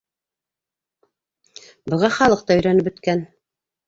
[1.93, 3.23] Быға халыҡ та өйрәнеп бөткән.